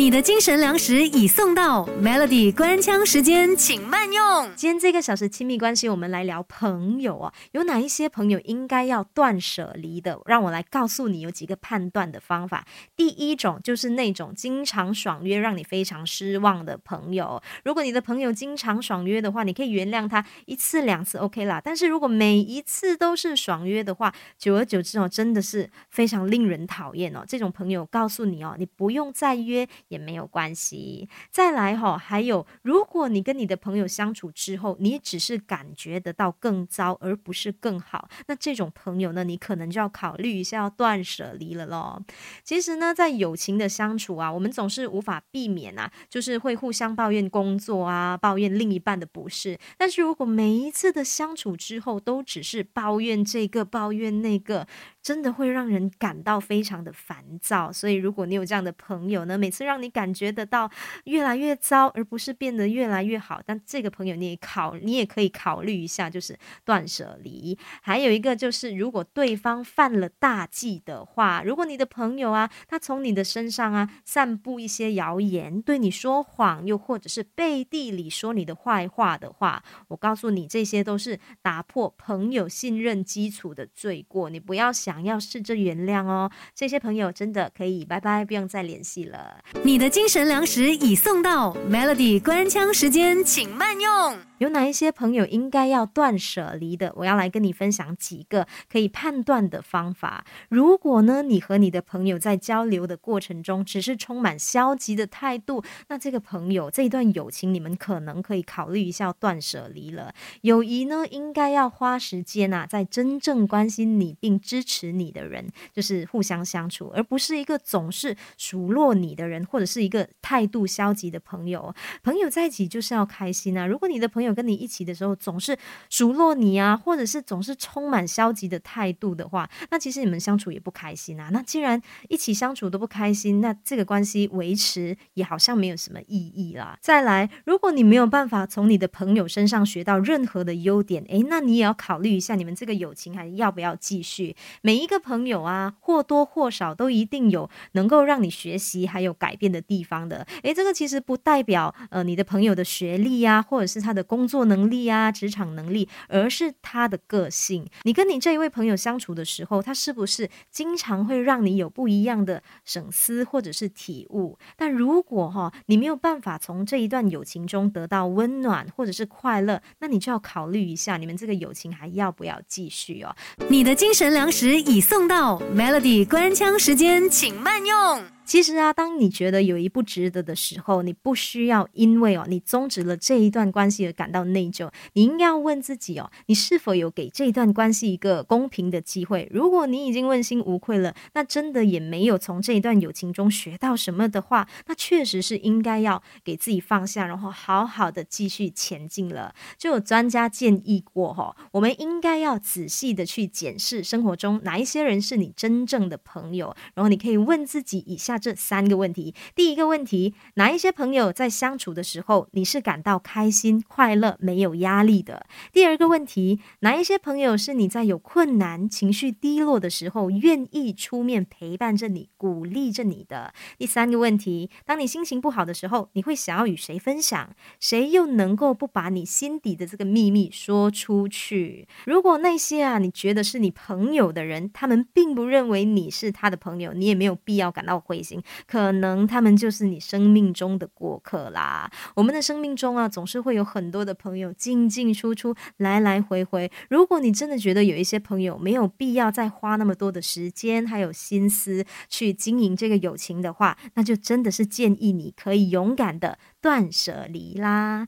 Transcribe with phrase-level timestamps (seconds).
[0.00, 4.50] 你的精神粮食已送到，Melody 关枪时间，请慢用。
[4.56, 7.30] 今天这个小时亲密关系，我们来聊朋友哦。
[7.52, 10.18] 有哪一些朋友应该要断舍离的？
[10.24, 12.64] 让我来告诉你有几个判断的方法。
[12.96, 17.42] 第一种就是那种经常爽约，让你非常失望的朋友。
[17.62, 21.60] 如果你的朋友经常爽约的话，你可以原谅他一次两次 OK 啦。
[21.62, 27.22] 但是如果每一次都是爽约的话，久而久之哦，真的是非常令人讨厌哦。
[27.28, 29.68] 这种朋友告诉你哦，你不用再约。
[29.90, 31.08] 也没有关系。
[31.30, 42.02] 再来哈，还有，如果你跟你的朋友相处之后，你只是感觉得到更糟，而不是更好，那这种朋友呢，你可能就要考虑一下要断舍离了咯。
[42.44, 49.58] 其实呢，在友情的相处啊，我们总是无法避免啊，就是会互相抱怨工作啊，抱怨另一半的不是。
[49.76, 54.66] 但是如果每一次的相处之后都只是抱怨这个抱怨那个，
[55.02, 57.72] 真的会让人感到非常的烦躁。
[57.72, 60.70] 所以如果你有这样的朋友呢，每次让你感觉得到
[61.04, 63.40] 越来越糟，而不是变得越来越好。
[63.44, 67.58] 但这个朋友你也考，你也可以考虑一下，就是断舍离。
[67.82, 84.30] 还有一个就是，如果对方犯了大忌的话，如果你的朋友啊，他从你的身上啊散布一些谣言，对你说谎，又或者是背地里说你的坏话的话，我告诉你，这些都是打破朋友信任基础的罪过。
[84.30, 89.36] 你不要想要试着原谅哦，这些朋友真的可以拜拜，不用再联系了。
[89.62, 94.18] 你的精神粮食已送到，Melody 关枪时间，请慢用。
[94.38, 96.90] 有哪一些朋友应该要断舍离的？
[96.96, 100.24] 我要来跟你分享几个可以判断的方法。
[100.48, 110.14] 如果呢，你和你的朋友在交流的过程中只是充满消极的态度，那这个朋友这一段友情，你们可能可以考虑一下断舍离了。
[110.40, 119.60] 友谊呢，应该要花时间啊，在真正关心你并支持你的人，就是互相相处，而不是一个总是数落你的人或。
[119.60, 123.66] 或者是一个态度消极的朋友，朋友在一起就是要开心啊！
[123.66, 125.54] 如果你的朋友跟你一起的时候总是
[125.90, 131.28] 数落你啊，或者是总是充满消极的态度的话，那其实你们相处也不开心啊。
[131.30, 136.78] 那既然一起相处都不开心，那这个关系维持也好像没有什么意义啦。
[136.80, 144.34] 再来，如果你没有办法从你的朋友身上学到任何的优点，诶，那你也要考虑一下，你们这个友情还要不要继续？
[144.70, 149.50] 每一个朋友啊，或多或少都一定有能够让你学习还有改变。
[149.50, 157.66] 的地方的，诶，这个其实不代表呃你的朋友的学历呀，或者是他的工作能力啊、职场能力，而是他的个性。
[157.82, 164.38] 你跟你这一位朋友相处的时候，他是不是经常会让你有不一样的省思或者是体悟？
[164.56, 173.12] 但如果哈你没有办法从这一段友情中得到温暖或者是快乐，那你就要考虑一下，你们这个友情还要不要继续哦？
[173.48, 178.02] 你的精神粮食已送到，Melody 关腔时间，请慢用。
[178.30, 184.70] 其实啊，当你觉得有一不值得的时候，你不需要因为哦你终止了这一段关系而感到内疚。
[184.92, 189.28] 你应该要问自己哦，你是否有给这一段关系一个公平的机会？
[189.32, 199.34] 如果你已经问心无愧了，那真的也没有从这一段友情中学到什么的话，那确实是应该要给自己放下，然后好好的继续前进了。
[199.58, 208.19] 就有专家建议过哈，我们应该要仔细的去检视生活中哪一些人是你真正的朋友，然后你可以问自己以下。
[208.20, 215.26] 这三个问题，第一个问题，哪一些朋友在相处的时候你是感到开心、快乐、没有压力的？
[215.52, 223.32] 第二个问题，哪一些朋友是你在有困难、情绪低落的时候愿意出面陪伴着你、鼓励着你的？
[223.58, 227.34] 第三个问题，当你心情不好的时候，你会想要与谁分享？
[227.58, 231.66] 谁又能够不把你心底的这个秘密说出去？
[231.86, 238.09] 如果那些啊，你觉得是你朋友的人，他们并不认为你是他的朋友，你也没有必要感到灰心。
[238.46, 241.70] 可能他们就是你生命中的过客啦。
[241.94, 246.50] 我们的生命中啊，总是会有很多的朋友进进出出，来来回回。
[246.70, 257.86] 如果你真的觉得有一些朋友没有必要再花那么多的时间还有心思去经营这个友情的话，那就真的是建议你可以勇敢的断舍离啦。